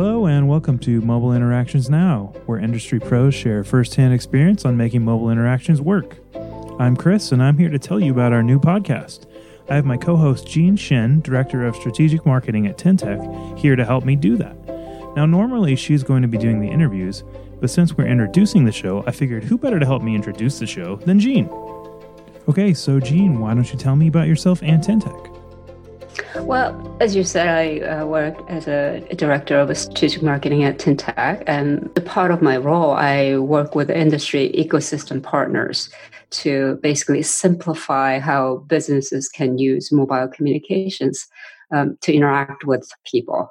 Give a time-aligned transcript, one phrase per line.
[0.00, 5.04] Hello, and welcome to Mobile Interactions Now, where industry pros share firsthand experience on making
[5.04, 6.18] mobile interactions work.
[6.78, 9.26] I'm Chris, and I'm here to tell you about our new podcast.
[9.68, 13.84] I have my co host Jean Shen, Director of Strategic Marketing at tyntec, here to
[13.84, 14.56] help me do that.
[15.16, 17.24] Now, normally she's going to be doing the interviews,
[17.60, 20.66] but since we're introducing the show, I figured who better to help me introduce the
[20.68, 21.48] show than Jean?
[22.48, 25.37] Okay, so Jean, why don't you tell me about yourself and tyntec?
[26.42, 31.42] Well, as you said, I uh, work as a director of strategic marketing at tyntec,
[31.46, 35.90] and the part of my role, I work with industry ecosystem partners
[36.30, 41.26] to basically simplify how businesses can use mobile communications
[41.70, 43.50] um, to interact with people.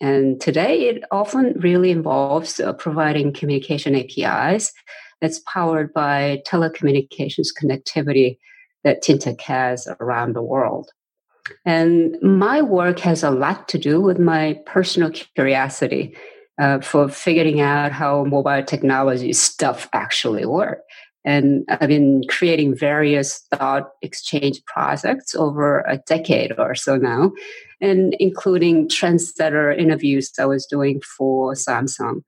[0.00, 4.72] And today, it often really involves uh, providing communication APIs
[5.20, 8.38] that's powered by telecommunications connectivity
[8.84, 10.90] that tyntec has around the world.
[11.64, 16.16] And my work has a lot to do with my personal curiosity
[16.58, 20.80] uh, for figuring out how mobile technology stuff actually work.
[21.24, 27.32] And I've been creating various thought exchange projects over a decade or so now,
[27.80, 32.22] and including trendsetter interviews I was doing for Samsung.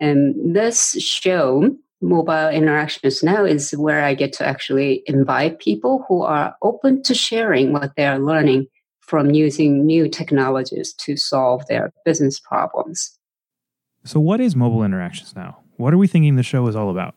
[0.00, 6.22] And this show mobile interactions now is where I get to actually invite people who
[6.22, 8.66] are open to sharing what they are learning
[9.00, 13.18] from using new technologies to solve their business problems.
[14.04, 15.58] So, what is mobile interactions now?
[15.76, 17.14] What are we thinking the show is all about?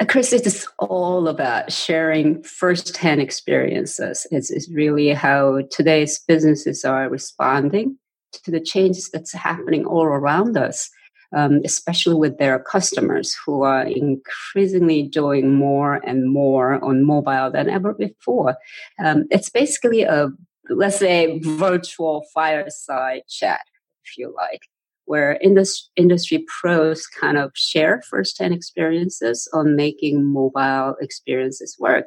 [0.00, 4.26] Uh, Chris, it's all about sharing firsthand experiences.
[4.30, 7.98] It's, it's really how today's businesses are responding
[8.32, 10.90] to the changes that's happening all around us
[11.34, 17.68] um, especially with their customers who are increasingly doing more and more on mobile than
[17.68, 18.56] ever before.
[19.04, 20.28] Um, it's basically a,
[20.70, 23.60] let's say, virtual fireside chat,
[24.04, 24.60] if you like,
[25.06, 32.06] where indus- industry pros kind of share firsthand experiences on making mobile experiences work.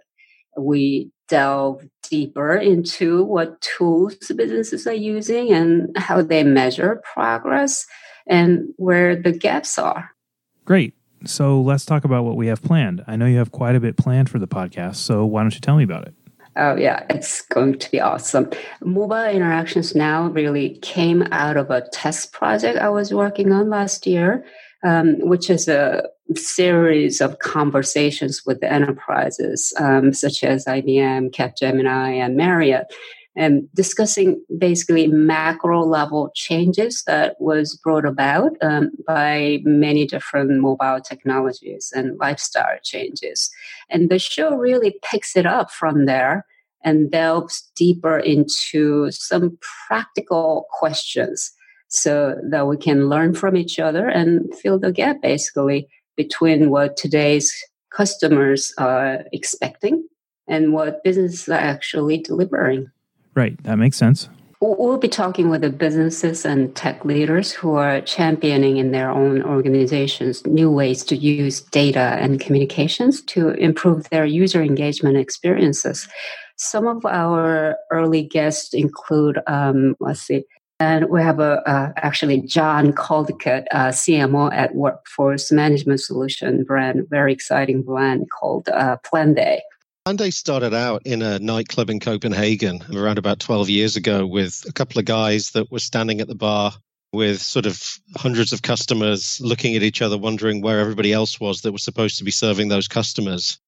[0.58, 7.86] We delve deeper into what tools businesses are using and how they measure progress
[8.28, 10.12] and where the gaps are.
[10.66, 10.94] Great.
[11.26, 13.04] So let's talk about what we have planned.
[13.08, 15.62] I know you have quite a bit planned for the podcast, so why don't you
[15.62, 16.14] tell me about it?
[16.56, 18.50] Oh, yeah, it's going to be awesome.
[18.82, 24.08] Mobile Interactions Now really came out of a test project I was working on last
[24.08, 24.44] year,
[24.84, 32.18] um, which is a series of conversations with the enterprises um, such as IBM, Capgemini,
[32.18, 32.88] and Marriott
[33.38, 41.00] and discussing basically macro level changes that was brought about um, by many different mobile
[41.00, 43.52] technologies and lifestyle changes.
[43.92, 46.48] And the show really picks it up from there
[46.84, 51.52] and delves deeper into some practical questions
[51.90, 56.98] so that we can learn from each other and fill the gap basically between what
[56.98, 57.54] today's
[57.92, 60.08] customers are expecting
[60.48, 62.90] and what businesses are actually delivering.
[63.38, 63.56] Right.
[63.66, 64.30] That makes sense.
[64.59, 69.44] We'll be talking with the businesses and tech leaders who are championing in their own
[69.44, 76.08] organizations new ways to use data and communications to improve their user engagement experiences.
[76.56, 80.44] Some of our early guests include, um, let's see,
[80.80, 87.08] and we have a, uh, actually John Caldicott, uh, CMO at Workforce Management Solution brand,
[87.08, 89.59] very exciting brand called uh, Planday.
[90.07, 94.72] Planday started out in a nightclub in Copenhagen around about 12 years ago with a
[94.72, 96.72] couple of guys that were standing at the bar
[97.12, 101.59] with sort of hundreds of customers looking at each other, wondering where everybody else was
[101.59, 103.59] that was supposed to be serving those customers.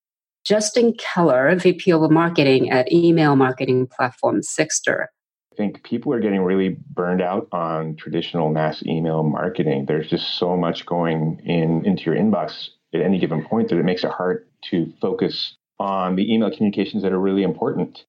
[0.46, 5.10] Justin Keller, VP of Marketing at email marketing platform Sixter.
[5.52, 9.88] I think people are getting really burned out on traditional mass email marketing.
[9.88, 13.84] There's just so much going in into your inbox at any given point that it
[13.84, 18.06] makes it hard to focus on the email communications that are really important.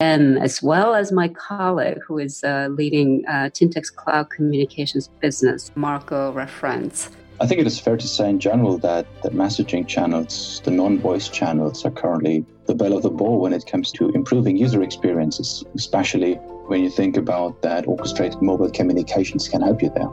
[0.00, 5.70] And as well as my colleague who is uh, leading uh, tyntec's cloud communications business,
[5.76, 7.10] Marco Referenz.
[7.40, 10.98] I think it is fair to say in general that the messaging channels, the non
[10.98, 14.82] voice channels, are currently the bell of the ball when it comes to improving user
[14.82, 16.34] experiences, especially
[16.66, 20.10] when you think about that orchestrated mobile communications can help you there.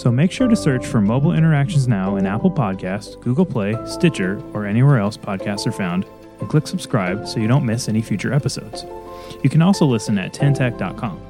[0.00, 4.42] So make sure to search for Mobile Interactions Now in Apple Podcasts, Google Play, Stitcher,
[4.54, 6.06] or anywhere else podcasts are found,
[6.38, 8.86] and click subscribe so you don't miss any future episodes.
[9.42, 11.20] You can also listen at tyntec.com.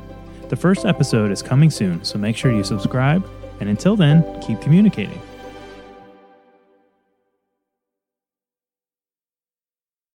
[0.51, 3.29] The first episode is coming soon, so make sure you subscribe,
[3.59, 5.21] and until then, keep communicating.